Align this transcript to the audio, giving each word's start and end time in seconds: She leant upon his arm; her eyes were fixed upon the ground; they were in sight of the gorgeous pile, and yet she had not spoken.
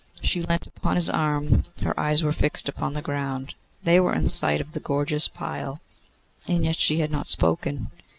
She 0.23 0.41
leant 0.41 0.65
upon 0.65 0.95
his 0.95 1.11
arm; 1.11 1.63
her 1.83 1.99
eyes 1.99 2.23
were 2.23 2.31
fixed 2.31 2.67
upon 2.67 2.93
the 2.95 3.03
ground; 3.03 3.53
they 3.83 3.99
were 3.99 4.15
in 4.15 4.29
sight 4.29 4.59
of 4.59 4.71
the 4.71 4.79
gorgeous 4.79 5.27
pile, 5.27 5.79
and 6.47 6.65
yet 6.65 6.77
she 6.79 7.01
had 7.01 7.11
not 7.11 7.27
spoken. 7.27 7.91